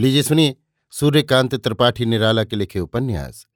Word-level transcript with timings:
लीजिए 0.00 0.22
सुनिए, 0.22 0.56
सूर्यकांत 0.90 1.54
त्रिपाठी 1.54 2.04
निराला 2.04 2.44
के 2.44 2.56
लिखे 2.56 2.80
उपन्यास, 2.80 3.46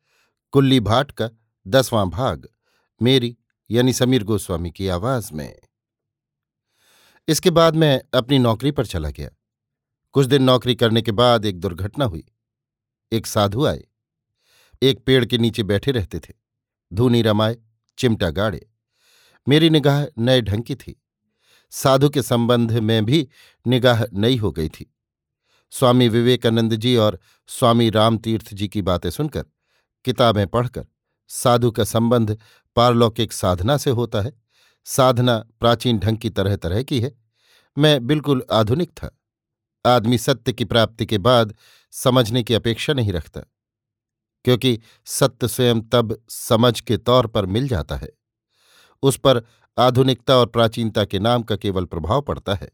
कुल्ली 0.50 0.81
भाट 0.81 1.10
का 1.10 1.31
दसवां 1.67 2.10
भाग, 2.10 2.49
मेरी 3.02 3.36
यानी 3.70 3.92
समीर 3.92 4.25
गोस्वामी 4.25 4.70
की 4.70 4.88
आवाज़ 4.88 5.33
में। 5.33 5.58
इसके 7.28 7.50
बाद 7.50 7.76
मैं 7.76 8.02
अपनी 8.14 8.38
नौकरी 8.38 8.70
पर 8.70 8.86
चला 8.86 9.11
गया। 9.11 9.30
कुछ 10.12 10.27
दिन 10.27 10.43
नौकरी 10.43 10.75
करने 10.75 11.03
के 11.03 11.12
बाद 11.12 11.45
एक 11.45 11.61
दुर्घटना 11.61 12.05
हुई। 12.05 12.25
एक 13.13 13.27
साधु 13.27 13.67
आए। 13.67 13.85
एक 14.83 15.05
पेड़ 15.05 15.25
के 15.25 15.39
नीचे 15.39 15.63
बैठे 15.63 15.91
रहते 15.91 16.21
थे। 16.21 16.35
धूनी 16.93 17.23
रमाए, 17.23 17.57
चिमटा 17.99 18.31
गाड़े। 18.31 18.71
मेरी 19.49 19.71
निगाह 19.71 20.07
नए 20.19 20.41
ढंग 20.41 20.63
की 20.63 20.75
थी। 20.75 21.03
साधु 21.71 22.09
के 22.09 22.23
संबंध 22.23 22.73
में 22.73 23.05
भी 23.05 23.29
निगाह 23.67 24.03
नई 24.13 24.37
हो 24.37 24.53
गई 24.53 24.69
थी। 24.69 24.91
स्वामी 25.75 26.09
विवेकानंद 26.09 26.75
जी 26.75 26.96
और 26.96 27.19
स्वामी 27.48 27.88
रामतीर्थ 27.91 28.52
जी 28.55 28.66
की 28.69 28.82
बातें 28.82 29.10
सुनकर, 29.10 29.45
किताबें 30.05 30.46
पढ़कर, 30.46 30.87
साधु 31.30 31.70
का 31.70 31.84
संबंध 31.84 32.37
पारलौकिक 32.77 33.32
साधना 33.32 33.77
से 33.77 33.91
होता 33.91 34.20
है। 34.20 34.32
साधना 34.87 35.37
प्राचीन 35.60 35.98
ढंग 35.98 36.18
की 36.18 36.30
तरह 36.30 36.56
तरह 36.56 36.82
की 36.82 37.01
है। 37.01 37.12
मैं 37.77 38.06
बिल्कुल 38.06 38.45
आधुनिक 38.52 38.91
था। 38.91 39.10
आदमी 39.84 40.18
सत्य 40.18 40.52
की 40.52 40.65
प्राप्ति 40.65 41.06
के 41.06 41.18
बाद 41.18 41.55
समझने 41.93 42.43
की 42.43 42.54
अपेक्षा 42.54 42.93
नहीं 42.93 43.12
रखता, 43.12 43.41
क्योंकि 44.45 44.79
सत्य 45.06 45.48
स्वयं 45.48 45.80
तब 45.82 46.16
समझ 46.29 46.80
के 46.80 46.96
तौर 46.96 47.27
पर 47.27 47.46
मिल 47.46 47.66
जाता 47.68 47.96
है। 47.96 48.10
उस 49.02 49.16
पर 49.16 49.43
आधुनिकता 49.79 50.37
और 50.37 50.46
प्राचीनता 50.46 51.04
के 51.04 51.18
नाम 51.18 51.43
का 51.43 51.56
केवल 51.56 51.84
प्रभाव 51.84 52.20
पड़ता 52.23 52.54
है। 52.54 52.70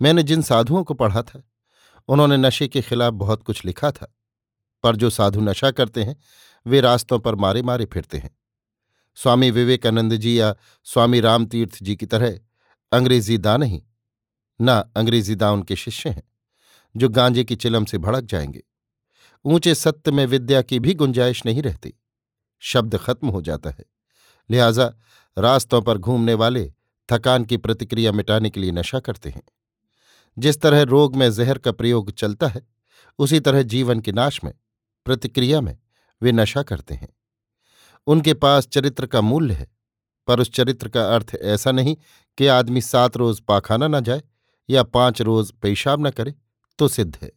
मैंने 0.00 0.22
जिन 0.22 0.42
साधुओं 0.42 0.82
को 0.84 0.94
पढ़ा 0.94 1.22
था 1.22 1.42
उन्होंने 2.08 2.36
नशे 2.36 2.68
के 2.68 2.82
खिलाफ 2.82 3.12
बहुत 3.12 3.42
कुछ 3.42 3.64
लिखा 3.64 3.90
था, 3.90 4.14
पर 4.82 4.96
जो 4.96 5.10
साधु 5.10 5.40
नशा 5.40 5.70
करते 5.70 6.04
हैं, 6.04 6.16
वे 6.66 6.80
रास्तों 6.80 7.18
पर 7.18 7.34
मारे 7.34 7.62
मारे 7.62 7.84
फिरते 7.84 8.18
हैं। 8.18 8.38
स्वामी 9.14 9.50
विवेकानंद 9.50 10.16
जी 10.16 10.40
या 10.40 10.56
स्वामी 10.84 11.20
रामतीर्थ 11.20 11.78
जी 11.82 11.96
की 11.96 12.06
तरह 12.06 12.40
अंग्रेज़ी 12.92 13.38
दा 13.38 13.56
नहीं, 13.56 13.82
न 14.60 14.92
अंग्रेज़ी 14.96 15.34
दा 15.34 15.50
उनके 15.50 15.76
शिष्य 15.76 16.10
हैं, 16.10 16.22
जो 16.96 17.08
गांजे 17.08 17.44
की 17.44 17.56
चिलम 17.56 17.84
से 17.84 17.98
भड़क 17.98 18.24
जाएँगे। 18.24 18.62
ऊँचे 19.44 19.74
सत्य 19.74 20.10
में 20.10 20.26
विद्या 20.26 20.62
की 20.62 20.80
भी 20.80 20.94
गुंजाइश 20.94 21.46
नहीं 21.46 21.62
रहती। 21.62 21.94
शब्द 22.60 22.98
खत्म 22.98 23.28
हो 23.28 23.42
जाता 23.42 23.70
है। 23.70 23.84
लिहाजा 24.50 24.92
रास्तों 25.38 25.82
पर 25.82 25.98
घूमने 25.98 26.34
वाले 26.34 26.72
थकान 27.12 27.44
की 27.44 27.56
प्रतिक्रिया 27.56 28.12
मिटाने 28.12 28.50
के 28.50 28.60
लिए 28.60 28.70
नशा 28.70 29.00
करते 29.00 29.30
हैं। 29.30 29.42
जिस 30.38 30.60
तरह 30.60 30.82
रोग 30.82 31.16
में 31.16 31.30
जहर 31.32 31.58
का 31.58 31.72
प्रयोग 31.72 32.10
चलता 32.10 32.46
है, 32.46 32.66
उसी 33.18 33.40
तरह 33.40 33.62
जीवन 33.62 34.00
के 34.00 34.12
नाश 34.12 34.42
में, 34.44 34.52
प्रतिक्रिया 35.06 35.60
में 35.60 35.76
वे 36.22 36.32
नशा 36.32 36.62
करते 36.62 36.94
हैं। 36.94 37.08
उनके 38.06 38.34
पास 38.34 38.66
चरित्र 38.66 39.06
का 39.06 39.20
मूल्य 39.20 39.54
है, 39.54 39.66
पर 40.28 40.40
उस 40.40 40.50
चरित्र 40.50 40.88
का 40.88 41.04
अर्थ 41.14 41.34
ऐसा 41.34 41.72
नहीं 41.72 41.96
कि 42.38 42.46
आदमी 42.46 42.80
सात 42.80 43.16
रोज 43.16 43.40
पाखाना 43.40 43.88
न 43.88 44.00
जाए 44.00 44.22
या 44.68 44.82
पाँच 44.82 45.22
रोज 45.22 45.52
पेशाब 45.52 46.06
न 46.06 46.10
करे 46.10 46.34
तो 46.78 46.88
सिद्ध 46.88 47.16
है। 47.22 47.30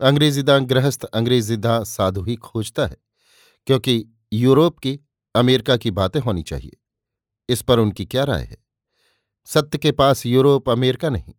अंग्रेजीदां 0.00 0.68
गृहस्थ 0.70 1.04
अंग्रेजीदां 1.04 1.82
साधु 1.84 2.22
ही 2.22 2.36
खोजता 2.36 2.86
है, 2.86 2.96
क्योंकि 3.66 4.04
यूरोप 4.32 4.78
की, 4.78 4.98
अमेरिका 5.34 5.76
की 5.76 5.90
बातें 5.90 6.20
होनी 6.20 6.42
चाहिए। 6.42 6.76
इस 7.48 7.62
पर 7.62 7.78
उनकी 7.78 8.04
क्या 8.04 8.24
राय 8.24 8.42
है? 8.42 8.56
सत्य 9.46 9.78
के 9.78 9.92
पास 9.92 10.24
यूरोप 10.26 10.70
अमेरिका 10.70 11.08
नहीं 11.08 11.34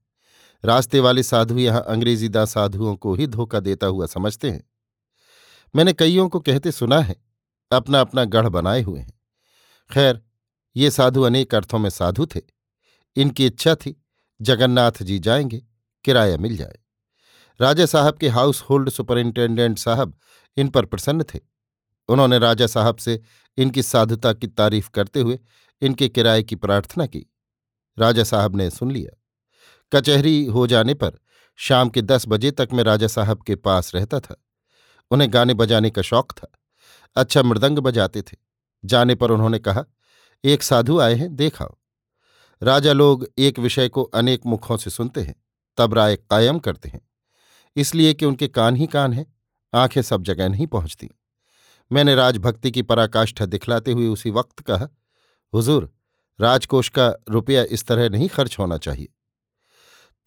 रास्ते 0.66 1.00
वाले 1.00 1.24
साधु 1.24 1.58
यहाँ 1.58 1.86
अंग्रेज़ी 1.88 2.30
दा 2.30 2.46
साधुओं 2.46 2.96
को 2.96 3.16
ही 3.16 3.28
धोखा 3.28 3.60
देता 3.60 3.88
हुआ 3.88 4.06
समझते 4.06 4.50
हैं। 4.52 4.70
मैंने 5.76 5.94
कईयों 5.94 6.30
को 6.30 6.40
कहते 6.40 6.72
सुना 6.72 7.00
है 7.00 7.16
अपना 7.72 8.02
अपना 8.02 8.26
गढ़ 8.26 8.48
बनाए 8.48 8.82
हुए 8.82 9.00
हैं। 9.00 9.22
खैर, 9.92 10.22
ये 10.76 10.92
साधु 10.92 11.22
अनेक 11.22 11.56
अर्थों 11.56 11.80
में 11.80 11.90
साधु 11.90 12.26
थे। 12.26 12.42
इनकी 13.16 13.46
इच्छा 13.46 13.76
थी, 13.76 14.06
जगन्नाथ 14.42 14.92
जी 15.02 15.20
जाएँगे, 15.20 15.64
किराया 16.04 16.38
मिल 16.38 16.58
जाए। 16.58 16.80
राजा 17.62 17.86
साहब 17.86 18.18
के 18.18 18.28
हाउस 18.28 18.62
होल्ड 18.62 18.90
सुपरिंटेंडेंट 18.90 19.80
साहब 19.80 20.18
इन 20.58 20.70
पर 20.70 20.86
प्रसन्न 20.86 21.24
थे। 21.24 21.40
उन्होंने 22.08 22.40
राजा 22.40 22.68
साहब 22.68 22.96
से 22.96 23.22
इनकी 23.58 23.84
साधुता 23.84 24.34
की 24.34 24.48
तारीफ़ 24.48 24.90
करते 24.90 25.20
हुए 25.20 25.40
इनके 25.82 26.10
किराए 26.10 26.44
की 26.44 26.56
प्रार्थना 26.56 27.06
की। 27.06 27.26
राजा 28.00 28.24
साहब 28.24 28.56
ने 28.56 28.70
सुन 28.70 28.92
लिया। 28.92 29.22
कचहरी 29.94 30.46
हो 30.46 30.68
जाने 30.68 30.94
पर 30.94 31.12
शाम 31.56 31.90
के 31.90 32.02
दस 32.02 32.26
बजे 32.28 32.52
तक 32.52 32.70
मैं 32.74 32.84
राजा 32.84 33.08
साहब 33.08 33.44
के 33.44 33.56
पास 33.56 33.96
रहता 33.96 34.20
था। 34.20 34.44
उन्हें 35.12 35.34
गाने 35.34 35.54
बजाने 35.54 35.90
का 35.90 36.02
शौक 36.02 36.32
था। 36.32 36.52
अच्छा 37.16 37.44
मृदंग 37.44 37.80
बजाते 37.80 38.22
थे। 38.22 38.38
जाने 38.86 39.16
पर 39.16 39.32
उन्होंने 39.32 39.60
कहा, 39.60 39.84
एक 40.44 40.64
साधु 40.64 41.00
आए 41.00 41.14
हैं 41.14 41.36
देखाओ 41.36 41.76
राजा 42.64 42.94
लोग 42.94 43.30
एक 43.38 43.60
विषय 43.60 43.90
को 43.90 44.04
अनेक 44.04 44.42
मुखों 44.46 44.78
से 44.78 44.90
सुनते 44.90 45.22
हैं, 45.22 45.36
तब 45.78 45.94
राय 45.94 46.16
कायम 46.16 46.60
करते 46.60 46.90
हैं। 46.90 47.10
इसलिए 47.76 48.14
कि 48.14 48.26
उनके 48.26 48.48
कान 48.48 48.76
ही 48.76 48.88
कान 48.88 49.14
हैं, 49.14 49.36
आँखें 49.74 50.02
सब 50.02 50.24
जगह 50.24 50.50
नहीं 50.50 50.68
पहुँचती। 50.68 51.10
मैंने 51.92 52.16
राजभक्ति 52.16 52.72
की 52.72 52.82
पराकाष्ठा 52.82 53.46
दिखलाते 53.46 53.92
हुए 53.92 54.08
उसी 54.08 54.32
वक्त 54.32 54.60
कहा, 54.60 54.88
हुजूर, 55.54 55.94
राजकोष 56.42 56.90
का 56.90 57.14
रुपया 57.30 57.64
इस 57.64 57.86
तरह 57.86 58.10
नहीं 58.10 58.30
खर्च 58.30 58.60
होना 58.60 58.78
चाहिए। 58.78 59.08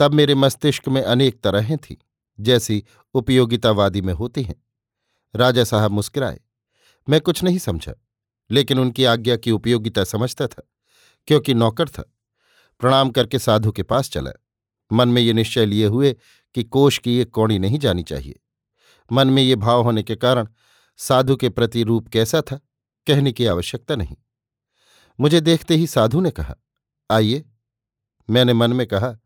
तब 0.01 0.15
मेरे 0.15 0.35
मस्तिष्क 0.35 0.89
में 0.89 1.03
अनेक 1.03 1.41
तरहें 1.41 1.79
थीं, 1.79 1.97
जैसी 2.41 2.85
उपयोगितावादी 3.15 4.01
में 4.03 4.13
होती 4.15 4.43
हैं। 4.43 4.65
राजा 5.35 5.65
साहब 5.65 5.91
मुस्कुराए। 5.91 6.41
मैं 7.09 7.21
कुछ 7.21 7.43
नहीं 7.43 7.59
समझा, 7.59 7.93
लेकिन 8.51 8.79
उनकी 8.79 9.05
आज्ञा 9.05 9.37
की 9.37 9.51
उपयोगिता 9.51 10.05
समझता 10.05 10.47
था, 10.47 10.63
क्योंकि 11.27 11.55
नौकर 11.55 11.89
था। 11.89 12.15
प्रणाम 12.81 13.11
करके 13.11 13.39
साधु 13.39 13.73
के 13.73 13.83
पास 13.83 14.11
चला। 14.11 14.31
मन 14.93 15.09
में 15.09 15.23
ये 15.23 15.33
निश्चय 15.33 15.67
लिए 15.67 15.87
हुए 15.87 16.17
कि 16.55 16.65
कोष 16.65 16.99
की 16.99 17.19
एक 17.19 17.31
कौड़ी 17.31 17.59
नहीं 17.59 17.79
जानी 17.79 18.03
चाहिए। 18.03 18.41
मन 19.13 19.29
में 19.29 19.43
ये 19.43 19.57
भाव 19.57 19.83
होने 19.83 20.03
के 20.03 20.17
कारण 20.17 20.49
साधु 20.97 21.37
के 21.37 21.49
प्रति 21.49 21.83
रूप 21.83 22.09
कैसा 22.09 22.41
था, 22.41 22.61
कहने 23.07 23.33
की 23.33 23.47
आवश्यकता 23.47 23.97
नहीं। 23.97 24.17
मुझे 25.21 25.41
देखते 25.41 25.75
ही 25.75 25.87
साधु 25.87 26.21
ने 26.21 26.31
कहा, 26.31 26.57
आइए। 27.11 27.45
मैंने 28.31 28.53
मन 28.53 28.73
में 28.73 28.87
कहा 28.87 29.19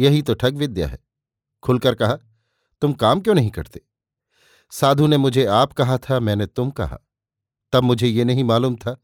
यही 0.00 0.22
तो 0.22 0.34
ठग 0.34 0.56
विद्या 0.56 0.88
है। 0.88 0.98
खुलकर 1.62 1.94
कहा, 1.94 2.18
तुम 2.80 2.92
काम 2.92 3.20
क्यों 3.20 3.34
नहीं 3.34 3.50
करते? 3.50 3.80
साधु 4.70 5.06
ने 5.06 5.16
मुझे 5.16 5.46
आप 5.46 5.72
कहा 5.72 5.98
था, 5.98 6.20
मैंने 6.20 6.46
तुम 6.46 6.70
कहा। 6.70 6.98
तब 7.72 7.82
मुझे 7.82 8.06
ये 8.06 8.24
नहीं 8.24 8.44
मालूम 8.44 8.76
था, 8.76 9.00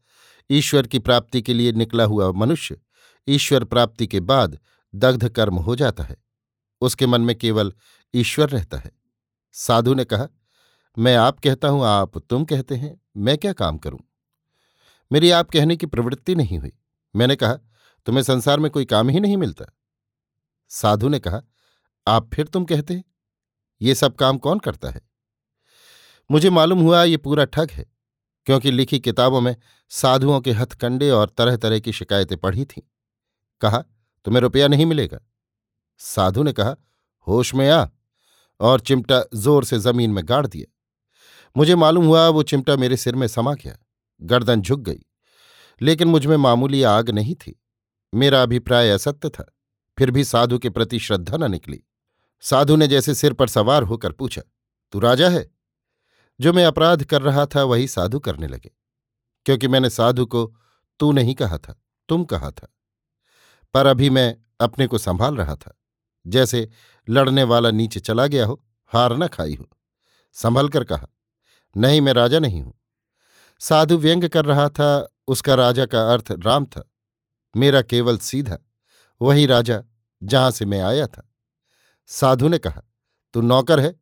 ईश्वर 0.51 0.87
की 0.87 0.99
प्राप्ति 0.99 1.41
के 1.41 1.53
लिए 1.53 1.71
निकला 1.71 2.03
हुआ 2.03 2.31
मनुष्य 2.31 2.77
ईश्वर 3.27 3.63
प्राप्ति 3.63 4.07
के 4.07 4.19
बाद 4.19 4.59
दग्ध 4.95 5.29
कर्म 5.29 5.55
हो 5.55 5.75
जाता 5.75 6.03
है। 6.03 6.17
उसके 6.81 7.05
मन 7.05 7.21
में 7.21 7.35
केवल 7.35 7.73
ईश्वर 8.15 8.49
रहता 8.49 8.77
है। 8.77 8.91
साधु 9.53 9.93
ने 9.93 10.05
कहा, 10.05 10.27
मैं 10.97 11.15
आप 11.15 11.39
कहता 11.39 11.67
हूँ, 11.67 11.85
आप 11.85 12.17
तुम 12.17 12.45
कहते 12.45 12.75
हैं, 12.75 13.01
मैं 13.17 13.37
क्या 13.37 13.53
काम 13.53 13.77
करूँ? 13.77 13.99
मेरी 15.11 15.31
आप 15.31 15.51
कहने 15.51 15.75
की 15.77 15.85
प्रवृत्ति 15.85 16.35
नहीं 16.35 16.59
हुई। 16.59 16.73
मैंने 17.15 17.35
कहा, 17.35 17.53
तुम्हें 18.05 18.23
संसार 18.23 18.59
में 18.59 18.71
कोई 18.71 18.85
काम 18.85 19.09
ही 19.09 19.19
नहीं 19.19 19.37
मिलता। 19.37 19.65
साधु 20.71 21.09
ने 21.09 21.19
कहा, 21.19 21.41
आप 22.07 22.29
फिर 22.33 22.47
तुम 22.47 22.65
कहते, 22.65 23.03
ये 23.81 23.95
सब 23.95 24.15
काम 24.15 24.37
कौन 24.37 24.59
करता 24.59 24.89
है? 24.89 25.01
मुझे 26.29 26.49
मालूम 26.49 26.79
हुआ 26.79 27.03
ये 27.03 27.17
पूरा 27.17 27.45
ठग 27.45 27.71
है, 27.71 27.85
क्योंकि 28.45 28.71
लिखी 28.71 28.99
किताबों 28.99 29.41
में 29.41 29.55
साधुओं 29.89 30.39
के 30.41 30.51
हथकंडे 30.51 31.09
और 31.09 31.29
तरह 31.29 31.57
तरह 31.57 31.79
की 31.79 31.91
शिकायतें 31.91 32.37
पढ़ी 32.37 32.65
थीं। 32.65 32.81
कहा, 33.61 33.83
तुम्हें 34.25 34.41
रुपया 34.41 34.67
नहीं 34.67 34.85
मिलेगा? 34.85 35.19
साधु 35.97 36.43
ने 36.43 36.53
कहा, 36.53 36.75
होश 37.27 37.53
में 37.55 37.69
आ 37.69 37.87
और 38.59 38.79
चिमटा 38.79 39.23
ज़ोर 39.33 39.63
से 39.63 39.79
ज़मीन 39.79 40.11
में 40.11 40.23
गाड़ 40.27 40.45
दिया। 40.47 40.73
मुझे 41.55 41.75
मालूम 41.75 42.05
हुआ 42.05 42.27
वो 42.29 42.43
चिमटा 42.43 42.75
मेरे 42.75 42.97
सिर 42.97 43.15
में 43.15 43.27
समा 43.27 43.53
गया, 43.53 43.77
गर्दन 44.21 44.61
झुक 44.61 44.79
गई, 44.79 44.99
लेकिन 45.81 46.07
मुझमें 46.07 46.37
मामूली 46.37 46.83
आग 46.83 47.09
नहीं 47.09 47.35
थी। 47.35 47.59
मेरा 48.13 48.41
अभिप्राय 48.43 48.89
असत्य 48.89 49.29
था। 49.29 49.45
फिर 49.97 50.11
भी 50.11 50.23
साधु 50.23 50.59
के 50.59 50.69
प्रति 50.69 50.99
श्रद्धा 50.99 51.37
न 51.37 51.51
निकली। 51.51 51.83
साधु 52.41 52.75
ने 52.75 52.87
जैसे 52.87 53.15
सिर 53.15 53.33
पर 53.33 53.47
सवार 53.47 53.83
होकर 53.83 54.11
पूछा, 54.11 54.41
तू 54.91 54.99
राजा 54.99 55.29
है? 55.29 55.51
जो 56.39 56.53
मैं 56.53 56.65
अपराध 56.65 57.03
कर 57.03 57.21
रहा 57.21 57.45
था, 57.45 57.63
वही 57.63 57.87
साधु 57.87 58.19
करने 58.19 58.47
लगे। 58.47 58.71
क्योंकि 59.45 59.67
मैंने 59.67 59.89
साधु 59.89 60.25
को 60.25 60.55
तू 60.99 61.11
नहीं 61.11 61.35
कहा 61.35 61.57
था, 61.57 61.83
तुम 62.09 62.23
कहा 62.23 62.51
था। 62.51 62.67
पर 63.73 63.85
अभी 63.85 64.09
मैं 64.09 64.37
अपने 64.59 64.87
को 64.87 64.97
संभाल 64.97 65.35
रहा 65.35 65.55
था। 65.55 65.79
जैसे 66.27 66.69
लड़ने 67.09 67.43
वाला 67.43 67.71
नीचे 67.71 67.99
चला 67.99 68.27
गया 68.27 68.45
हो, 68.45 68.63
हार 68.87 69.17
न 69.17 69.27
खाई 69.27 69.55
हो। 69.55 69.69
संभल 70.33 70.69
कर 70.69 70.83
कहा, 70.83 71.07
नहीं, 71.77 72.01
मैं 72.01 72.13
राजा 72.13 72.39
नहीं 72.39 72.61
हूँ। 72.61 72.73
साधु 73.59 73.97
व्यंग 73.97 74.29
कर 74.29 74.45
रहा 74.45 74.69
था, 74.69 75.15
उसका 75.27 75.53
राजा 75.55 75.85
का 75.85 76.13
अर्थ 76.13 76.31
राम 76.31 76.65
था। 76.65 76.91
मेरा 77.57 77.81
केवल 77.81 78.17
सीधा 78.17 78.57
वही 79.21 79.45
राजा 79.45 79.81
जहाँ 80.21 80.51
से 80.51 80.65
मैं 80.65 80.81
आया 80.81 81.07
था। 81.07 81.29
साधु 82.09 82.47
ने 82.47 82.57
कहा, 82.57 82.81
तू 83.33 83.41
नौकर 83.41 83.79
है 83.79 83.95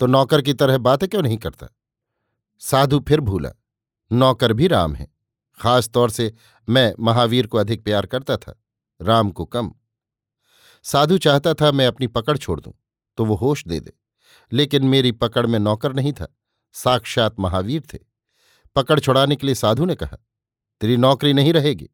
तो 0.00 0.06
नौकर 0.06 0.42
की 0.42 0.54
तरह 0.54 0.78
बातें 0.78 1.08
क्यों 1.08 1.22
नहीं 1.22 1.38
करता? 1.38 1.66
साधु 2.62 2.98
फिर 3.00 3.20
भूला, 3.20 3.50
नौकर 4.10 4.52
भी 4.52 4.66
राम 4.66 4.94
है। 4.94 5.12
खास 5.58 5.88
तौर 5.88 6.10
से 6.10 6.32
मैं 6.68 6.92
महावीर 7.00 7.46
को 7.46 7.58
अधिक 7.58 7.84
प्यार 7.84 8.06
करता 8.06 8.36
था, 8.36 8.60
राम 9.00 9.30
को 9.30 9.44
कम। 9.46 9.72
साधु 10.84 11.18
चाहता 11.18 11.54
था 11.54 11.70
मैं 11.72 11.86
अपनी 11.86 12.06
पकड़ 12.08 12.36
छोड़ 12.38 12.60
दूँ 12.60 12.72
तो 13.18 13.24
वो 13.24 13.34
होश 13.34 13.66
दे 13.66 13.80
दे। 13.80 13.92
लेकिन 14.52 14.84
मेरी 14.84 15.12
पकड़ 15.12 15.46
में 15.46 15.58
नौकर 15.58 15.92
नहीं 15.92 16.12
था, 16.12 16.26
साक्षात 16.74 17.40
महावीर 17.40 17.82
थे। 17.92 17.98
पकड़ 18.76 18.98
छुड़ाने 19.00 19.36
के 19.36 19.46
लिए 19.46 19.54
साधु 19.54 19.84
ने 19.84 19.94
कहा, 19.94 20.16
तेरी 20.80 20.96
नौकरी 20.96 21.32
नहीं 21.32 21.52
रहेगी। 21.52 21.88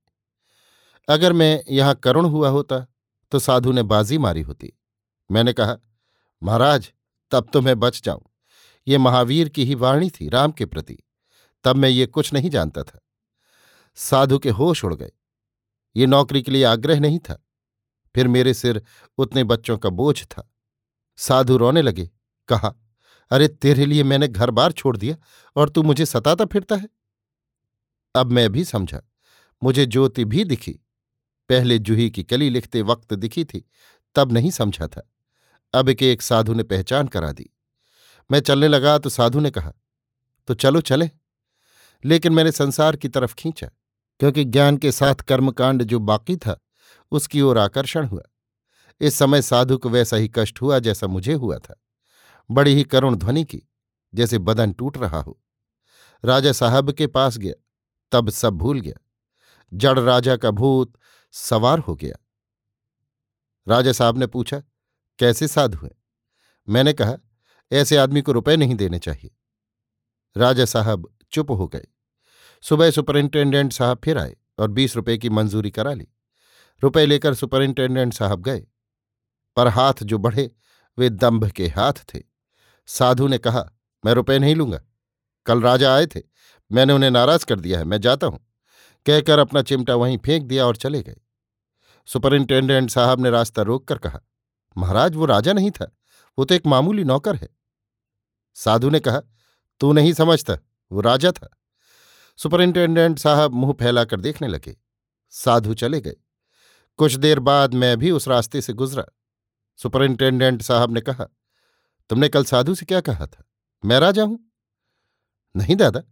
अगर 1.09 1.33
मैं 1.33 1.65
यहाँ 1.69 1.95
करुण 1.95 2.27
हुआ 2.27 2.49
होता 2.49 2.87
तो 3.31 3.39
साधु 3.39 3.73
ने 3.73 3.83
बाजी 3.83 4.19
मारी 4.19 4.41
होती। 4.41 4.73
मैंने 5.31 5.53
कहा, 5.53 5.77
महाराज, 6.43 6.93
तब 7.31 7.49
तो 7.53 7.61
मैं 7.61 7.81
बच 7.81 8.03
जाऊँ। 8.05 8.23
ये 8.89 8.99
महावीर 8.99 9.49
की 9.49 9.65
ही 9.65 9.75
वाणी 9.75 10.11
थी 10.11 10.29
राम 10.29 10.53
के 10.53 10.67
प्रति। 10.67 10.99
तब 11.65 11.77
मैं 11.77 11.89
ये 11.89 12.07
कुछ 12.07 12.33
नहीं 12.33 12.51
जानता 12.51 12.83
था। 12.83 13.01
साधु 13.95 14.39
के 14.39 14.51
होश 14.51 14.85
उड़ 14.85 14.95
गए। 14.95 15.13
ये 15.97 16.07
नौकरी 16.07 16.43
के 16.43 16.51
लिए 16.51 16.65
आग्रह 16.65 17.01
नहीं 17.01 17.19
था। 17.19 17.47
फिर 18.15 18.29
मेरे 18.29 18.55
सिर 18.55 18.83
उतने 19.19 19.45
बच्चों 19.45 19.79
का 19.79 19.89
बोझ 19.89 20.25
था। 20.25 20.55
साधु 21.17 21.57
रोने 21.57 21.83
लगे, 21.83 22.11
कहा, 22.49 22.75
अरे, 23.31 23.49
तेरे 23.49 23.87
लिए 23.87 24.03
मैंने 24.03 24.29
घर 24.29 24.51
बार 24.51 24.73
छोड़ 24.73 24.97
दिया, 24.97 25.17
और 25.57 25.69
तू 25.69 25.83
मुझे 25.83 26.07
सताता 26.07 26.45
फिरता 26.45 26.77
है? 26.77 26.89
अब 28.15 28.27
मैं 28.27 28.53
भी 28.53 28.65
समझा, 28.65 29.03
मुझे 29.63 29.87
ज्योति 29.87 30.25
भी 30.25 30.45
दिखी। 30.45 30.81
पहले 31.51 31.79
जूही 31.79 32.11
की 32.11 32.23
कली 32.25 32.51
लिखते 32.51 32.83
वक्त 32.83 33.15
दिखी 33.15 33.45
थी, 33.45 33.71
तब 34.15 34.33
नहीं 34.33 34.51
समझा 34.51 34.87
था। 34.87 35.11
अब 35.75 35.93
के 35.93 36.13
एक 36.13 36.23
साधु 36.23 36.55
ने 36.55 36.63
पहचान 36.63 37.09
करा 37.09 37.33
दी। 37.33 37.51
मैं 38.31 38.41
चलने 38.41 38.69
लगा 38.69 38.99
तो 38.99 39.09
साधु 39.09 39.41
ने 39.41 39.51
कहा 39.51 39.73
तो 40.49 40.55
चलो 40.55 40.81
चले। 40.81 41.11
लेकिन 42.05 42.33
मैंने 42.33 42.53
संसार 42.53 42.97
की 42.97 43.09
तरफ़ 43.09 43.35
खींचा, 43.35 43.71
क्योंकि 44.21 44.45
ज्ञान 44.45 44.77
के 44.77 44.93
साथ 44.93 45.15
कर्मकांड 45.15 45.83
जो 45.83 45.99
बाकी 45.99 46.37
था, 46.37 46.61
उसकी 47.11 47.41
ओर 47.41 47.59
आकर्षण 47.59 48.07
हुआ। 48.07 48.23
इस 49.01 49.15
समय 49.15 49.43
साधु 49.43 49.79
को 49.79 49.89
वैसा 49.89 50.17
ही 50.17 50.31
कष्ट 50.35 50.63
हुआ 50.63 50.79
जैसा 50.79 51.07
मुझे 51.07 51.33
हुआ 51.33 51.59
था। 51.59 51.83
बड़ी 52.51 52.75
ही 52.75 52.85
करुण 52.85 53.17
ध्वनि 53.17 53.45
की, 53.45 53.63
जैसे 54.15 54.39
बदन 54.39 54.73
टूट 54.73 54.99
रहा 54.99 55.21
हो। 55.21 55.41
राजा 56.25 56.53
साहब 56.53 56.93
के 56.93 57.07
पास 57.07 57.39
गया, 57.39 57.55
तब 58.13 58.31
सब 58.31 58.53
भूल 58.53 58.81
गया। 58.81 59.07
जड़ 59.75 59.99
राजा 59.99 60.37
का 60.37 60.51
भूत 60.51 60.93
सवार 61.33 61.79
हो 61.79 61.97
गया। 61.97 62.27
राजा 63.69 63.93
साहब 63.93 64.19
ने 64.19 64.27
पूछा, 64.27 64.63
कैसे 65.19 65.49
साधु 65.49 65.87
हैं? 65.87 66.03
मैंने 66.69 66.93
कहा, 66.93 67.15
ऐसे 67.73 67.97
आदमी 67.97 68.23
को 68.23 68.33
रुपए 68.33 68.57
नहीं 68.57 68.75
देने 68.75 68.99
चाहिए। 68.99 69.31
राजा 70.37 70.65
साहब 70.65 71.19
चुप 71.31 71.51
हो 71.51 71.69
गए। 71.69 71.87
सुबह 72.63 72.91
सुपरिंटेंडेंट 72.91 73.73
साहब 73.73 74.01
फिर 74.05 74.19
आए 74.19 74.37
और 74.59 74.71
बीस 74.71 74.97
रुपए 74.97 75.19
की 75.19 75.29
मंजूरी 75.29 75.71
करा 75.71 75.93
ली। 75.93 76.09
रुपए 76.83 77.07
लेकर 77.07 77.35
सुपरिंटेंडेंट 77.35 78.15
साहब 78.15 78.43
गए। 78.43 78.67
पर 79.57 79.69
हाथ 79.69 79.95
जो 80.03 80.19
बढ़े, 80.19 80.51
वे 80.99 81.11
दंभ 81.11 81.51
के 81.51 81.69
हाथ 81.69 81.93
थे। 81.93 82.23
साधु 82.87 83.29
ने 83.29 83.39
कहा, 83.39 83.71
मैं 84.05 84.13
रुपए 84.13 84.39
नहीं 84.39 84.57
लूँगा। 84.57 84.81
कल 85.47 85.63
राजा 85.63 85.95
आए 85.95 86.07
थे। 86.07 86.21
मैंने 86.73 86.93
उन्हें 86.93 87.11
नाराज़ 87.11 87.47
कर 87.47 87.61
दिया 87.61 87.79
है। 87.79 87.85
मैं 87.85 88.01
जाता 88.01 88.27
हूँ। 88.27 88.50
कहकर 89.07 89.39
अपना 89.39 89.63
चिमटा 89.63 89.95
वहीं 89.95 90.19
फेंक 90.19 90.45
दिया 90.45 90.67
और 90.67 90.77
चले 90.77 91.03
गए। 91.03 91.17
सुपरिंटेंडेंट 92.07 92.91
साहब 92.91 93.21
ने 93.21 93.31
रास्ता 93.31 93.63
रोककर 93.63 93.99
कहा, 93.99 94.21
महाराज, 94.77 95.15
वो 95.15 95.25
राजा 95.25 95.53
नहीं 95.53 95.71
था, 95.71 95.97
वो 96.39 96.45
तो 96.45 96.55
एक 96.55 96.67
मामूली 96.67 97.05
नौकर 97.05 97.37
है। 97.37 97.49
साधु 98.55 98.91
ने 98.91 99.01
कहा, 99.01 99.21
तू 99.81 99.93
नहीं 99.93 100.13
समझता, 100.13 100.59
वो 100.93 101.01
राजा 101.01 101.33
था। 101.33 101.57
सुपरिंटेंडेंट 102.37 103.19
साहब 103.19 103.53
मुँह 103.53 103.73
फैलाकर 103.73 104.21
देखने 104.21 104.49
लगे। 104.49 104.77
साधु 105.31 105.75
चले 105.75 106.01
गए। 106.01 106.17
कुछ 106.97 107.13
देर 107.13 107.41
बाद 107.41 107.75
मैं 107.75 107.97
भी 107.97 108.11
उस 108.11 108.29
रास्ते 108.29 108.61
से 108.61 108.73
गुजरा। 108.73 109.05
सुपरिंटेंडेंट 109.77 110.63
साहब 110.63 110.93
ने 110.93 111.01
कहा, 111.01 111.25
तुमने 112.09 112.29
कल 112.29 112.45
साधु 112.45 112.75
से 112.75 112.87
क्या 112.87 113.01
कहा 113.01 113.27
था? 113.27 113.45
मैं 113.85 114.01
राजा 114.01 114.23
हूँ? 114.23 114.53
नहीं 115.57 115.77
दादा, 115.77 116.03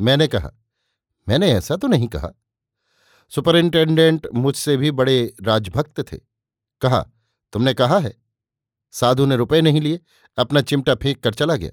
मैंने 0.00 0.26
कहा 0.26 0.50
मैंने 1.28 1.52
ऐसा 1.52 1.76
तो 1.76 1.88
नहीं 1.88 2.08
कहा। 2.08 2.30
सुपरिंटेंडेंट 3.28 4.26
मुझसे 4.34 4.76
भी 4.76 4.90
बड़े 4.90 5.34
राजभक्त 5.42 6.12
थे। 6.12 6.16
कहा, 6.80 7.06
तुमने 7.52 7.74
कहा 7.74 7.98
है। 7.98 8.14
साधु 8.92 9.26
ने 9.26 9.36
रुपए 9.36 9.60
नहीं 9.60 9.80
लिए, 9.80 10.00
अपना 10.38 10.60
चिमटा 10.60 10.94
फेंक 10.94 11.22
कर 11.22 11.34
चला 11.34 11.56
गया। 11.56 11.70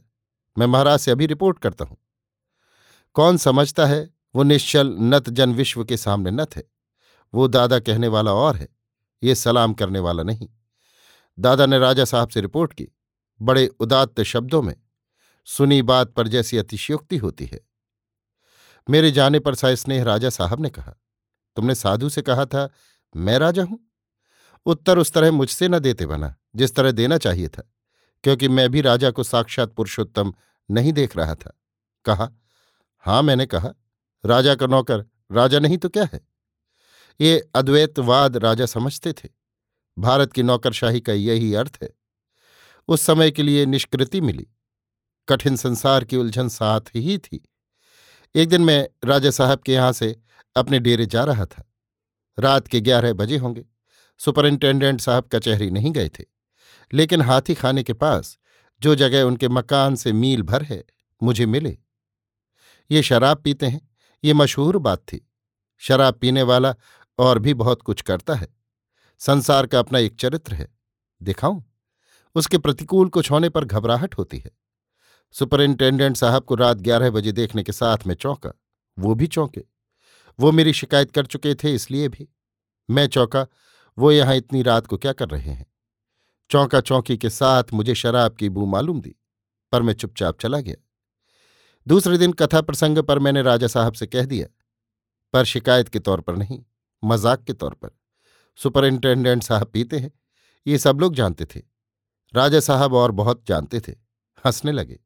मैं 0.57 0.68
महाराज 0.68 1.00
से 1.00 1.12
अभी 1.12 1.25
रिपोर्ट 1.25 1.59
करता 1.59 1.86
हूँ। 1.86 1.98
कौन 3.13 3.38
समझता 3.38 3.86
है, 3.86 4.09
वो 4.36 4.44
निश्चल 4.44 4.95
नत 5.00 5.30
जन 5.30 5.53
विश्व 5.53 5.83
के 5.83 5.98
सामने 5.98 6.31
नत 6.31 6.56
है 6.56 6.63
वो 7.33 7.48
दादा 7.48 7.80
कहने 7.80 8.07
वाला 8.07 8.33
और 8.33 8.56
है, 8.56 8.68
ये 9.24 9.36
सलाम 9.36 9.74
करने 9.74 10.00
वाला 10.00 10.24
नहीं। 10.24 10.48
दादा 11.39 11.65
ने 11.65 11.80
राजा 11.80 12.06
साहब 12.06 12.30
से 12.30 12.42
रिपोर्ट 12.42 12.74
की, 12.74 12.88
बड़े 13.42 13.68
उदात्त 13.68 14.21
शब्दों 14.21 14.62
में, 14.62 14.75
सुनी 15.45 15.81
बात 15.81 16.13
पर 16.13 16.27
जैसी 16.27 16.57
अतिशयोक्ति 16.57 17.18
होती 17.18 17.45
है। 17.45 17.59
मेरे 18.89 19.11
जाने 19.11 19.39
पर 19.39 19.55
सस्नेह 19.55 20.03
राजा 20.03 20.29
साहब 20.29 20.61
ने 20.61 20.69
कहा। 20.69 20.95
तुमने 21.55 21.75
साधु 21.75 22.09
से 22.09 22.21
कहा 22.21 22.45
था, 22.45 22.69
मैं 23.15 23.39
राजा 23.39 23.63
हूँ? 23.63 23.91
उत्तर 24.65 24.97
उस 24.97 25.11
तरह 25.11 25.31
मुझसे 25.31 25.67
न 25.67 25.79
देते 25.79 26.05
बना, 26.05 26.35
जिस 26.55 26.75
तरह 26.75 26.91
देना 26.91 27.17
चाहिए 27.17 27.47
था, 27.47 27.73
क्योंकि 28.23 28.47
मैं 28.47 28.69
भी 28.69 28.81
राजा 28.81 29.11
को 29.11 29.23
साक्षात 29.23 29.73
पुरुषोत्तम 29.73 30.33
नहीं 30.71 30.93
देख 30.93 31.17
रहा 31.17 31.35
था। 31.35 31.59
कहा, 32.05 32.31
हाँ, 32.97 33.21
मैंने 33.21 33.45
कहा, 33.45 33.69
राजा 34.25 34.55
का 34.55 34.67
नौकर 34.67 35.05
राजा 35.31 35.59
नहीं 35.59 35.77
तो 35.77 35.89
क्या 35.89 36.09
है? 36.13 36.27
ये 37.21 37.49
अद्वैतवाद 37.55 38.37
राजा 38.37 38.65
समझते 38.65 39.13
थे। 39.13 39.29
भारत 39.99 40.33
की 40.33 40.43
नौकरशाही 40.43 41.01
का 41.01 41.13
यही 41.13 41.53
अर्थ 41.53 41.79
है। 41.83 41.89
उस 42.87 43.01
समय 43.01 43.31
के 43.31 43.43
लिए 43.43 43.65
निष्कृति 43.65 44.21
मिली। 44.21 44.47
कठिन 45.27 45.55
संसार 45.55 46.03
की 46.03 46.17
उलझन 46.17 46.49
साथ 46.49 46.81
ही 46.95 47.17
थी। 47.17 47.50
एक 48.35 48.49
दिन 48.49 48.61
मैं 48.61 48.89
राजा 49.05 49.29
साहब 49.31 49.59
के 49.59 49.73
यहाँ 49.73 49.91
से 49.91 50.21
अपने 50.55 50.79
डेरे 50.79 51.05
जा 51.05 51.23
रहा 51.23 51.45
था। 51.45 51.73
रात 52.39 52.67
के 52.67 52.81
ग्यारह 52.81 53.13
बजे 53.13 53.37
होंगे। 53.37 53.65
सुपरिंटेंडेंट 54.17 55.01
साहब 55.01 55.29
कचहरी 55.31 55.71
नहीं 55.71 55.91
गए 55.91 56.09
थे। 56.09 56.23
लेकिन 56.93 57.21
हाथी 57.21 57.53
खाने 57.53 57.83
के 57.83 57.93
पास 57.93 58.37
जो 58.81 58.95
जगह 58.95 59.21
उनके 59.23 59.47
मकान 59.47 59.95
से 59.95 60.13
मील 60.13 60.41
भर 60.41 60.63
है, 60.63 60.83
मुझे 61.23 61.45
मिले। 61.45 61.77
ये 62.91 63.03
शराब 63.03 63.38
पीते 63.38 63.65
हैं। 63.65 63.89
ये 64.23 64.33
मशहूर 64.33 64.77
बात 64.77 65.00
थी। 65.00 65.31
शराब 65.77 66.13
पीने 66.13 66.41
वाला 66.41 66.75
और 67.19 67.39
भी 67.39 67.53
बहुत 67.53 67.81
कुछ 67.81 68.01
करता 68.01 68.33
है। 68.33 68.47
संसार 69.19 69.67
का 69.67 69.79
अपना 69.79 70.00
एक 70.00 70.15
चरित्र 70.15 70.53
है। 70.53 70.67
दिखाऊँ? 71.23 71.77
उसके 72.35 72.57
प्रतिकूल 72.57 73.09
कुछ 73.09 73.31
होने 73.31 73.50
पर 73.50 73.65
घबराहट 73.65 74.15
होती 74.17 74.38
है। 74.38 74.61
सुपरिंटेंडेंट 75.35 76.17
साहब 76.17 76.43
को 76.43 76.55
रात 76.55 76.77
ग्यारह 76.77 77.09
बजे 77.09 77.31
देखने 77.31 77.63
के 77.63 77.71
साथ 77.71 78.05
में 78.07 78.15
चौंका। 78.15 78.51
वो 78.97 79.15
भी 79.15 79.27
चौंके। 79.27 79.61
वो 80.39 80.51
मेरी 80.51 80.73
शिकायत 80.73 81.11
कर 81.11 81.25
चुके 81.25 81.53
थे 81.55 81.73
इसलिए 81.73 82.07
भी। 82.09 82.27
मैं 82.89 83.07
चौंका, 83.07 83.45
वो 83.97 84.11
यहाँ 84.11 84.35
इतनी 84.35 84.61
रात 84.61 84.88
को 84.88 84.97
क्या 84.97 85.13
कर 85.13 85.29
रहे 85.29 85.41
हैं? 85.41 85.65
चौंका 86.50 86.81
चौंकी 86.81 87.17
के 87.17 87.29
साथ 87.29 87.73
मुझे 87.73 87.95
शराब 87.95 88.35
की 88.35 88.50
बू 88.50 88.65
मालूम 88.65 89.01
दी, 89.01 89.15
पर 89.73 89.81
मैं 89.81 89.93
चुपचाप 89.93 90.39
चला 90.39 90.59
गया। 90.59 90.75
दूसरे 91.88 92.17
दिन 92.17 92.33
कथा 92.33 92.61
प्रसंग 92.61 92.97
पर 92.97 93.19
मैंने 93.19 93.41
राजा 93.41 93.67
साहब 93.67 93.93
से 93.93 94.07
कह 94.07 94.25
दिया, 94.25 94.47
पर 95.33 95.45
शिकायत 95.45 95.89
के 95.89 96.00
तौर 96.00 96.21
पर 96.21 96.35
नहीं, 96.35 96.59
मज़ाक 97.03 97.43
के 97.43 97.53
तौर 97.53 97.73
पर। 97.73 97.89
सुपरिंटेंडेंट 98.59 99.43
साहब 99.43 99.67
पीते 99.67 100.00
हैं, 100.00 100.11
ये 100.65 100.77
सब 100.77 101.00
लोग 101.00 101.15
जानते 101.15 101.45
थे। 101.45 101.61
राजा 102.33 102.59
साहब 102.59 102.93
और 102.93 103.11
बहुत 103.11 103.43
जानते 103.47 103.79
थे, 103.79 103.91
हंसने 104.45 104.71
लगे। 104.71 105.00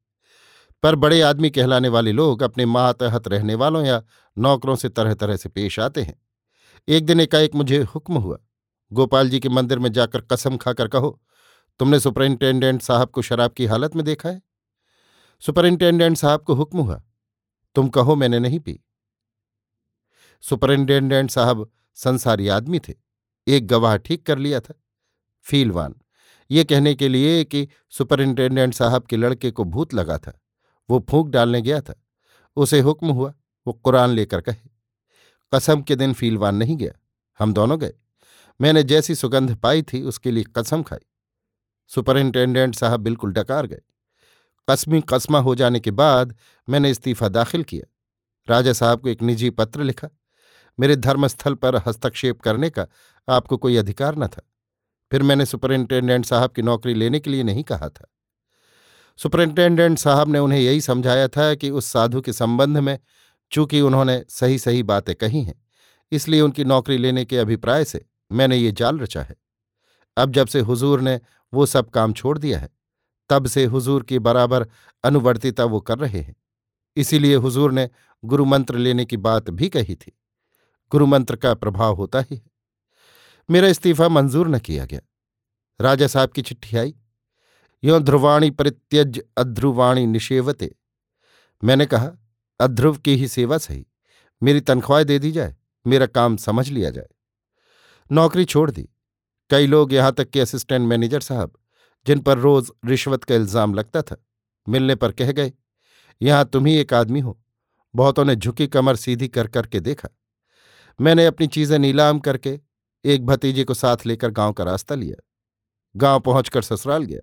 पर 0.86 0.96
बड़े 0.96 1.22
आदमी 1.22 1.50
कहलाने 1.50 1.90
वाले 1.90 2.12
लोग 2.12 2.42
अपने 2.44 2.66
मातहत 2.66 3.28
रहने 3.28 3.54
वालों 3.56 3.84
या 3.86 4.04
नौकरों 4.38 4.76
से 4.76 4.90
तरह 4.90 5.14
तरह 5.14 5.36
से 5.36 5.50
पेश 5.50 5.80
आते 5.80 6.02
हैं। 6.04 6.22
एक 6.88 7.06
दिन 7.06 7.20
एकाएक 7.20 7.56
मुझे 7.56 7.82
हुक्म 7.84 8.18
हुआ, 8.18 8.38
गोपाल 8.92 9.30
जी 9.30 9.40
के 9.40 9.50
मंदिर 9.50 9.80
में 9.80 9.92
जाकर 9.92 10.22
कसम 10.22 10.58
खाकर 10.58 10.88
कहो, 10.88 11.22
तुमने 11.80 12.00
सुपरिंटेंडेंट 12.00 12.82
साहब 12.82 13.10
को 13.10 13.22
शराब 13.22 13.52
की 13.52 13.66
हालत 13.66 13.96
में 13.96 14.06
देखा 14.06 14.30
है? 14.30 14.42
सुपरिंटेंडेंट 15.40 16.18
साहब 16.18 16.42
को 16.42 16.54
हुक्म 16.54 16.80
हुआ, 16.80 17.02
तुम 17.76 17.90
कहो 17.90 18.16
मैंने 18.16 18.40
नहीं 18.40 18.60
पी। 18.60 18.80
सुपरिंटेंडेंट 20.44 21.32
साहब 21.32 21.70
संसारी 21.98 22.48
आदमी 22.48 22.80
थे, 22.80 22.94
एक 23.48 23.68
गवाह 23.68 23.98
ठीक 23.98 24.26
कर 24.26 24.38
लिया 24.38 24.60
था। 24.60 24.82
फीलवान, 25.46 25.96
ये 26.52 26.64
कहने 26.64 26.96
के 26.96 27.08
लिए 27.08 27.44
कि 27.44 27.68
सुपरिंटेंडेंट 27.90 28.74
साहब 28.74 29.04
के 29.04 29.18
लड़के 29.18 29.52
को 29.52 29.64
भूत 29.64 29.94
लगा 29.94 30.18
था। 30.18 30.40
वो 30.90 31.06
फूंक 31.10 31.30
डालने 31.30 31.62
गया 31.62 31.82
था। 31.82 32.02
उसे 32.58 32.80
हुक्म 32.80 33.08
हुआ, 33.08 33.34
वो 33.68 33.74
कुरान 33.74 34.10
लेकर 34.10 34.42
कहे, 34.42 34.70
कसम 35.54 35.82
के 35.82 35.96
दिन 35.96 36.14
फीलवान 36.14 36.56
नहीं 36.56 36.78
गया, 36.78 36.94
हम 37.40 37.54
दोनों 37.54 37.80
गए। 37.80 37.94
मैंने 38.62 38.84
जैसी 38.84 39.16
सुगंध 39.16 39.56
पाई 39.56 39.82
थी, 39.82 40.02
उसके 40.02 40.32
लिए 40.32 40.44
कसम 40.56 40.84
खाई। 40.84 41.06
सुपरिंटेंडेंट 41.88 42.76
साहब 42.76 43.00
बिल्कुल 43.00 43.32
डकार 43.32 43.68
गए। 43.68 43.82
कस्मी 44.70 45.02
कस्मा 45.10 45.40
हो 45.40 45.56
जाने 45.56 45.80
के 45.80 45.92
बाद 45.92 46.36
मैंने 46.70 46.90
इस्तीफा 46.90 47.28
दाखिल 47.30 47.64
किया। 47.64 47.92
राजा 48.48 48.74
साहब 48.74 49.02
को 49.02 49.10
एक 49.10 49.22
निजी 49.22 49.50
पत्र 49.50 49.84
लिखा। 49.84 50.10
मेरे 50.80 50.96
धर्मस्थल 50.96 51.54
पर 51.54 51.76
हस्तक्षेप 51.88 52.40
करने 52.42 52.70
का 52.70 52.88
आपको 53.30 53.58
कोई 53.58 53.78
अधिकार 53.78 54.18
न 54.18 54.28
था। 54.28 54.42
फिर 55.12 55.24
मैंने 55.24 55.46
सुपरिंटेंडेंट 55.46 56.26
साहब 56.26 56.52
की 56.52 56.62
नौकरी 56.62 56.94
लेने 56.94 57.20
के 57.20 57.30
लिए 57.30 57.44
नहीं 57.44 57.64
कहा 57.64 57.90
था। 57.90 58.08
सुपरिंटेंडेंट 59.20 59.98
साहब 60.00 60.30
ने 60.30 60.40
उन्हें 60.40 60.60
यही 60.60 60.82
समझाया 60.82 61.28
था 61.28 61.54
कि 61.56 61.70
उस 61.70 61.86
साधु 61.86 62.22
के 62.22 62.34
संबंध 62.34 62.78
में 62.78 62.98
चूँकि 63.52 63.82
उन्होंने 63.82 64.24
सही 64.30 64.60
सही 64.60 64.84
बातें 64.84 65.14
कही 65.16 65.44
हैं, 65.44 65.62
इसलिए 66.12 66.42
उनकी 66.42 66.64
नौकरी 66.64 66.98
लेने 66.98 67.26
के 67.26 67.38
अभिप्राय 67.38 67.84
से 67.86 68.06
मैंने 68.32 68.58
ये 68.58 68.72
जाल 68.72 69.00
रचा 69.00 69.22
है। 69.22 69.36
अब 70.18 70.32
जब 70.32 70.48
से 70.48 70.60
हुजूर 70.60 71.02
ने 71.02 71.20
वो 71.54 71.66
सब 71.66 71.90
काम 71.90 72.14
छोड़ 72.14 72.38
दिया 72.38 72.60
है, 72.60 72.70
तब 73.30 73.48
से 73.48 73.66
हुजूर 73.66 74.04
की 74.04 74.20
बराबर 74.20 74.68
अनुवर्तिता 75.04 75.66
वो 75.66 75.80
कर 75.82 75.98
रहे 76.00 76.22
हैं। 76.22 76.36
इसीलिए 76.98 77.36
हुजूर 77.36 77.72
ने 77.72 77.90
गुरुमंत्र 78.24 78.78
लेने 78.78 79.06
की 79.06 79.18
बात 79.18 79.50
भी 79.50 79.70
कही 79.70 79.96
थी। 79.96 80.12
गुरुमंत्र 80.92 81.36
का 81.36 81.54
प्रभाव 81.54 81.96
होता 81.96 82.20
ही 82.22 82.36
है। 82.36 82.52
मेरा 83.50 83.68
इस्तीफा 83.68 84.08
मंजूर 84.10 84.48
न 84.48 84.60
किया 84.60 84.86
गया। 84.86 85.00
राजा 85.80 86.08
साहब 86.08 86.30
की 86.30 86.42
चिट्ठी 86.42 86.78
आई। 86.78 86.94
यो 87.86 88.00
ध्रुवाणी 88.00 88.50
परित्यज 88.50 89.22
अध्रुवाणी 89.38 90.06
निषेवते। 90.06 90.76
मैंने 91.64 91.86
कहा, 91.86 92.12
अध्रुव 92.60 92.98
की 92.98 93.16
ही 93.16 93.28
सेवा 93.28 93.58
सही। 93.58 93.86
मेरी 94.42 94.62
तनख्वाह 94.62 95.04
दे 95.04 95.20
दी 95.20 95.32
जाए, 95.32 95.56
मेरा 95.86 96.06
काम 96.06 96.38
समझ 96.38 96.68
लिया 96.70 96.90
जाए। 96.90 97.08
नौकरी 98.12 98.46
छोड़ 98.46 98.72
दी। 98.72 98.90
कई 99.50 99.68
लोग 99.68 99.94
यहाँ 99.94 100.12
तक 100.12 100.30
कि 100.30 100.40
असिस्टेंट 100.40 100.88
मैनेजर 100.88 101.22
साहब, 101.22 101.54
जिन 102.06 102.20
पर 102.20 102.38
रोज 102.38 102.72
रिश्वत 102.86 103.24
का 103.24 103.36
इल्ज़ाम 103.36 103.74
लगता 103.74 104.02
था, 104.02 104.18
मिलने 104.68 104.96
पर 104.96 105.12
कह 105.12 105.32
गए, 105.32 105.54
यहाँ 106.22 106.46
तुम 106.46 106.66
ही 106.66 106.78
एक 106.78 106.94
आदमी 106.94 107.20
हो। 107.20 107.40
बहुतों 107.96 108.26
ने 108.26 108.36
झुकी 108.36 108.68
कमर 108.68 108.96
सीधी 108.96 109.28
कर 109.28 109.48
करके 109.48 109.80
देखा। 109.80 110.10
मैंने 111.00 111.26
अपनी 111.26 111.48
चीज़ें 111.48 111.80
नीलाम 111.80 112.20
करके 112.20 112.60
एक 113.06 113.26
भतीजे 113.26 113.64
को 113.64 113.74
साथ 113.74 114.06
लेकर 114.06 114.32
गाँव 114.32 114.54
का 114.54 114.64
रास्ता 114.64 114.96
लिया। 114.96 115.22
गाँव 115.96 116.20
पहुंचकर 116.20 116.62
ससुराल 116.62 117.04
गया। 117.04 117.20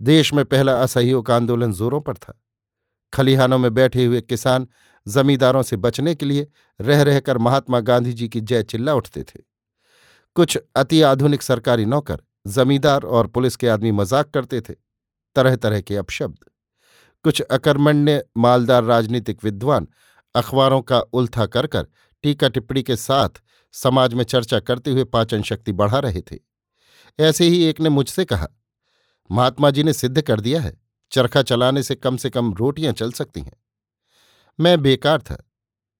देश 0.00 0.32
में 0.34 0.44
पहला 0.44 0.80
असहयोग 0.82 1.30
आंदोलन 1.30 1.72
जोरों 1.72 2.00
पर 2.00 2.14
था। 2.14 2.40
खलिहानों 3.12 3.58
में 3.58 3.72
बैठे 3.74 4.04
हुए 4.04 4.20
किसान 4.20 4.66
जमींदारों 5.06 5.62
से 5.62 5.76
बचने 5.76 6.14
के 6.14 6.26
लिए 6.26 6.46
रह 6.80 7.02
रहकर 7.02 7.38
महात्मा 7.38 7.80
गांधी 7.80 8.12
जी 8.12 8.28
की 8.28 8.40
जय 8.40 8.62
चिल्ला 8.62 8.94
उठते 8.94 9.22
थे। 9.22 9.42
कुछ 10.36 10.58
अति 10.76 11.00
आधुनिक 11.02 11.42
सरकारी 11.42 11.84
नौकर, 11.84 12.20
जमींदार 12.46 13.02
और 13.02 13.26
पुलिस 13.26 13.56
के 13.56 13.68
आदमी 13.68 13.92
मज़ाक 13.92 14.30
करते 14.30 14.60
थे 14.60 14.74
तरह 15.36 15.56
तरह 15.56 15.80
के 15.80 15.96
अपशब्द। 15.96 16.38
कुछ 17.24 17.40
अकर्मण्य 17.42 18.22
मालदार 18.36 18.84
राजनीतिक 18.84 19.44
विद्वान 19.44 19.86
अखबारों 20.34 20.80
का 20.82 20.98
उल्था 21.00 21.46
कर 21.46 21.66
कर 21.66 21.86
टीका 22.24 22.48
टिप्पणी 22.48 22.82
के 22.82 22.96
साथ 22.96 23.42
समाज 23.74 24.14
में 24.14 24.24
चर्चा 24.24 24.60
करते 24.60 24.90
हुए 24.90 25.04
पाचन 25.06 25.42
शक्ति 25.42 25.72
बढ़ा 25.72 25.98
रहे 25.98 26.20
थे। 26.22 26.38
ऐसे 27.18 27.44
ही 27.44 27.62
एक 27.64 27.80
ने 27.80 27.88
मुझसे 27.88 28.24
कहा 28.24 28.48
महात्मा 29.30 29.70
जी 29.70 29.82
ने 29.82 29.92
सिद्ध 29.92 30.22
कर 30.22 30.40
दिया 30.40 30.60
है, 30.60 30.80
चरखा 31.12 31.42
चलाने 31.42 31.82
से 31.82 31.94
कम 31.94 32.16
से 32.16 32.30
कम 32.30 32.54
रोटियाँ 32.54 32.92
चल 32.92 33.12
सकती 33.12 33.40
हैं। 33.40 33.56
मैं 34.60 34.82
बेकार 34.82 35.22
था। 35.22 35.50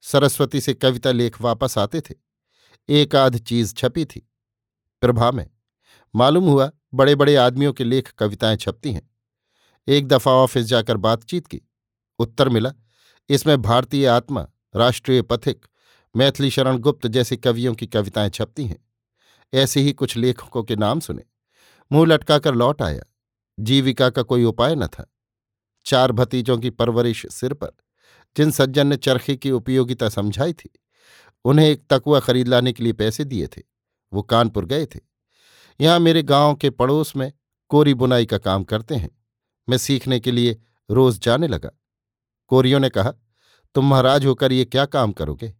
सरस्वती 0.01 0.61
से 0.61 0.75
कविता 0.75 1.13
लेख 1.13 1.43
वापस 1.43 1.79
आते 1.79 2.01
थे। 2.01 2.15
एक 2.89 3.17
आध 3.17 3.39
चीज़ 3.39 3.75
छपी 3.75 4.05
थी। 4.05 4.31
प्रभा 5.01 5.31
में, 5.31 5.51
मालूम 6.15 6.45
हुआ 6.45 6.71
बड़े 6.95 7.15
बड़े 7.15 7.37
आदमियों 7.37 7.73
के 7.73 7.85
लेख 7.85 8.11
कविताएँ 8.11 8.57
छपती 8.57 8.93
हैं। 8.93 9.11
एक 9.89 10.09
दफ़ा 10.09 10.33
ऑफ़िस 10.33 10.67
जाकर 10.67 10.97
बातचीत 10.97 11.47
की। 11.47 11.61
उत्तर 12.19 12.49
मिला, 12.49 12.73
इसमें 13.29 13.63
भारतीय 13.63 14.07
आत्मा, 14.07 14.49
राष्ट्रीय 14.77 15.23
पथिक, 15.23 15.67
मैथिली 16.17 16.51
शरण 16.51 16.79
गुप्त 16.79 17.07
जैसे 17.07 17.37
कवियों 17.37 17.75
की 17.75 17.87
कविताएँ 17.87 18.31
छपती 18.31 18.67
हैं। 18.67 18.89
ऐसे 19.55 19.81
ही 19.81 19.93
कुछ 19.93 20.17
लेखकों 20.17 20.63
के 20.63 20.77
नाम 20.77 21.01
सुने। 21.01 21.23
मुँह 21.93 22.07
लटकाकर 22.07 22.55
लौट 22.55 22.83
आया। 22.83 23.03
जीविका 23.59 24.11
का 24.11 24.23
कोई 24.23 24.45
उपाय 24.45 24.75
न 24.75 24.87
था। 24.87 25.13
चार 25.87 26.13
भतीजों 26.13 26.59
की 26.59 26.71
परवरिश 26.71 27.27
सिर 27.31 27.55
पर, 27.55 27.71
जिन 28.37 28.51
सज्जन 28.51 28.87
ने 28.87 28.97
चरखे 28.97 29.37
की 29.37 29.51
उपयोगिता 29.51 30.09
समझाई 30.09 30.53
थी, 30.53 30.71
उन्हें 31.45 31.69
एक 31.69 31.87
तकुआ 31.91 32.21
खरीद 32.21 32.49
लाने 32.49 32.73
के 32.73 32.85
लिए 32.85 32.93
पैसे 32.93 33.25
दिए 33.25 33.47
थे। 33.47 33.63
वो 34.13 34.23
कानपुर 34.23 34.67
गए 34.67 34.87
थे। 34.87 35.01
यहाँ 35.81 36.01
मेरे 36.01 36.23
गाँव 36.23 36.55
के 36.55 36.71
पड़ोस 36.71 37.17
में 37.17 37.33
कोरी 37.69 37.95
बुनाई 37.95 38.27
का 38.27 38.39
काम 38.39 38.65
करते 38.65 38.95
हैं। 38.95 39.23
मैं 39.69 39.79
सीखने 39.79 40.21
के 40.21 40.31
लिए 40.31 40.63
रोज 40.91 41.21
जाने 41.21 41.49
लगा। 41.49 41.71
कोरियों 42.47 42.81
ने 42.81 42.89
कहा, 42.89 43.13
तुम 43.75 43.91
महाराज 43.91 44.27
होकर 44.27 44.53
ये 44.53 44.65
क्या 44.65 44.87
काम 44.87 45.13
करोगे? 45.13 45.55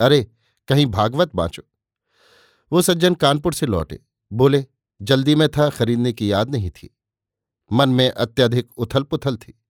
अरे, 0.00 0.30
कहीं 0.68 0.86
भागवत 0.86 1.30
बाँचो। 1.34 1.62
वो 2.72 2.82
सज्जन 2.82 3.14
कानपुर 3.14 3.54
से 3.54 3.66
लौटे। 3.66 4.00
बोले, 4.32 4.66
जल्दी 5.02 5.34
में 5.34 5.48
था, 5.48 5.70
खरीदने 5.70 6.12
की 6.12 6.32
याद 6.32 6.50
नहीं 6.50 6.70
थी। 6.70 6.96
मन 7.72 7.88
में 7.88 8.10
अत्यधिक 8.10 8.78
उथल 8.78 9.02
पुथल 9.02 9.36
थी। 9.36 9.62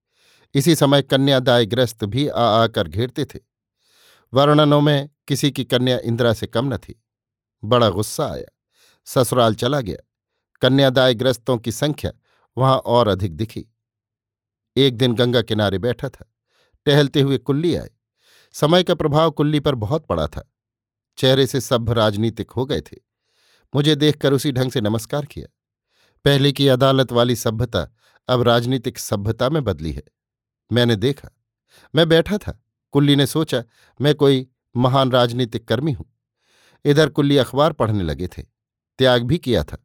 इसी 0.55 0.75
समय 0.75 1.03
कन्यादायग्रस्त 1.03 2.05
भी 2.05 2.29
आ 2.29 2.43
आकर 2.43 2.89
घेरते 2.89 3.25
थे। 3.25 3.39
वर्णनों 4.35 4.81
में 4.81 5.11
किसी 5.29 5.51
की 5.51 5.65
कन्या 5.65 5.99
इंदिरा 5.99 6.33
से 6.33 6.47
कम 6.47 6.75
न 6.75 6.77
थी। 6.77 7.03
बड़ा 7.65 7.91
गुस्सा 7.91 8.33
आया। 8.33 8.57
ससुराल 9.05 9.55
चला 9.55 9.81
गया। 9.81 9.97
कन्यादायग्रस्तों 10.61 11.59
की 11.59 11.73
संख्या 11.73 12.13
वहाँ 12.59 12.79
और 12.79 13.09
अधिक 13.09 13.37
दिखी। 13.37 13.67
एक 14.77 14.97
दिन 14.97 15.15
गंगा 15.15 15.43
किनारे 15.43 15.79
बैठा 15.79 16.09
था। 16.09 16.33
टहलते 16.87 17.21
हुए 17.21 17.39
कुल्ली 17.39 17.75
आए। 17.75 17.91
समय 18.53 18.83
का 18.83 18.95
प्रभाव 18.95 19.31
कुल्ली 19.31 19.61
पर 19.61 19.75
बहुत 19.75 20.07
पड़ा 20.07 20.27
था। 20.27 20.53
चेहरे 21.17 21.47
से 21.47 21.61
सभ्य 21.61 21.95
राजनीतिक 21.95 22.51
हो 22.51 22.67
गए 22.67 22.81
थे। 22.81 22.97
मुझे 23.75 23.95
देखकर 23.95 24.33
उसी 24.33 24.53
ढंग 24.53 24.71
से 24.71 24.81
नमस्कार 24.81 25.25
किया। 25.25 25.60
पहले 26.25 26.53
की 26.53 26.69
अदालत 26.69 27.13
वाली 27.13 27.37
सभ्यता 27.37 27.89
अब 28.29 28.43
राजनीतिक 28.43 28.99
सभ्यता 28.99 29.49
में 29.51 29.65
बदली 29.65 29.93
है। 29.93 30.03
मैंने 30.73 30.97
देखा, 30.97 31.29
मैं 31.95 32.09
बैठा 32.09 32.39
था, 32.39 32.63
कुल्ली 32.93 33.17
ने 33.17 33.27
सोचा, 33.27 33.63
मैं 34.01 34.15
कोई 34.15 34.47
महान 34.77 35.13
राजनीतिक 35.13 35.69
कर्मी 35.69 35.93
हूँ। 35.93 36.07
इधर 36.85 37.09
कुल्ली 37.09 37.37
अखबार 37.37 37.73
पढ़ने 37.73 38.03
लगे 38.03 38.29
थे, 38.29 38.43
त्याग 38.99 39.23
भी 39.23 39.39
किया 39.39 39.65
था, 39.65 39.79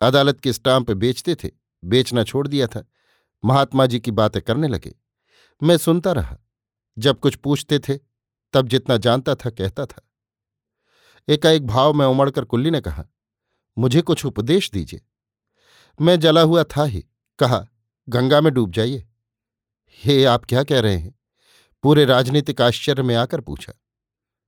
अदालत 0.00 0.40
के 0.40 0.52
स्टाम्प 0.52 0.90
बेचते 0.90 1.34
थे, 1.34 1.50
बेचना 1.84 2.24
छोड़ 2.24 2.48
दिया 2.48 2.66
था, 2.66 2.84
महात्मा 3.44 3.86
जी 3.86 4.00
की 4.00 4.10
बातें 4.10 4.42
करने 4.42 4.68
लगे। 4.68 4.94
मैं 5.62 5.76
सुनता 5.76 6.12
रहा, 6.12 6.38
जब 6.98 7.20
कुछ 7.20 7.34
पूछते 7.34 7.78
थे, 7.78 7.98
तब 8.52 8.68
जितना 8.68 8.96
जानता 8.96 9.34
था, 9.34 9.50
कहता 9.50 9.86
था। 9.86 10.02
एकाएक 11.28 11.66
भाव 11.66 11.92
में 11.92 12.06
उमड़कर 12.06 12.44
कुल्ली 12.44 12.70
ने 12.70 12.80
कहा, 12.80 13.04
मुझे 13.78 14.00
कुछ 14.00 14.24
उपदेश 14.24 14.70
दीजिए। 14.70 15.00
मैं 16.00 16.18
जला 16.20 16.40
हुआ 16.40 16.62
था 16.64 16.84
ही। 16.84 17.04
कहा, 17.38 17.66
गंगा 18.08 18.40
में 18.40 18.52
डूब 18.54 18.72
जाइए। 18.72 19.06
हे, 20.00 20.24
आप 20.24 20.44
क्या 20.44 20.62
कह 20.64 20.80
रहे 20.80 20.96
हैं? 20.96 21.14
पूरे 21.84 22.04
राजनीतिक 22.04 22.60
आश्चर्य 22.60 23.02
में 23.02 23.14
आकर 23.14 23.40
पूछा, 23.40 23.72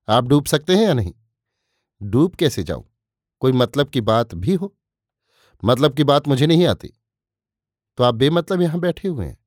आप 0.08 0.24
डूब 0.24 0.46
सकते 0.46 0.76
हैं 0.76 0.82
या 0.82 0.94
नहीं? 0.94 1.12
डूब 2.02 2.34
कैसे 2.34 2.62
जाऊँ? 2.62 2.84
कोई 3.40 3.52
मतलब 3.52 3.88
की 3.88 4.00
बात 4.00 4.34
भी 4.34 4.54
हो? 4.54 4.74
मतलब 5.62 5.94
की 5.94 6.04
बात 6.04 6.28
मुझे 6.28 6.46
नहीं 6.46 6.66
आती। 6.66 6.88
तो 7.98 8.04
आप 8.04 8.14
बेमतलब 8.14 8.62
यहाँ 8.62 8.80
बैठे 8.80 9.08
हुए 9.08 9.26
हैं? 9.26 9.38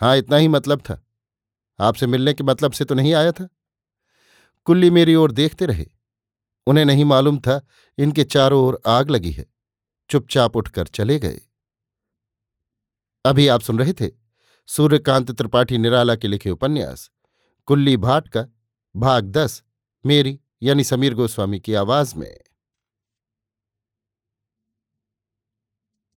हाँ 0.00 0.16
इतना 0.16 0.36
ही 0.36 0.48
मतलब 0.48 0.80
था। 0.80 1.02
आपसे 1.78 2.06
मिलने 2.06 2.34
के 2.34 2.44
मतलब 2.44 2.72
से 2.72 2.84
तो 2.84 2.94
नहीं 2.94 3.14
आया 3.14 3.32
था। 3.32 3.48
कुल्ली 4.66 4.90
मेरी 4.90 5.14
ओर 5.14 5.32
देखते 5.32 5.66
रहे। 5.66 5.86
उन्हें 6.66 6.84
नहीं 6.84 7.04
मालूम 7.04 7.38
था 7.38 7.60
इनके 7.98 8.24
चारों 8.24 8.62
ओर 8.62 8.80
आग 8.86 9.10
लगी 9.10 9.30
है। 9.30 9.46
चुपचाप 10.10 10.56
उठकर 10.56 10.86
चले 10.86 11.18
गए। 11.18 11.40
अभी 13.24 13.48
आप 13.48 13.60
सुन 13.60 13.78
रहे 13.78 13.92
थे 13.92 14.10
सूर्यकांत 14.66 15.30
त्रिपाठी 15.30 15.78
निराला 15.78 16.14
के 16.14 16.28
लिखे 16.28 16.50
उपन्यास, 16.50 17.10
कुल्ली 17.66 17.96
भाट 17.96 18.28
का 18.28 18.46
भाग 18.96 19.24
दस, 19.24 19.62
मेरी 20.06 20.40
यानी 20.62 20.84
समीर 20.84 21.14
गोस्वामी 21.14 21.60
की 21.60 21.74
आवाज़ 21.74 22.16
में। 22.16 22.40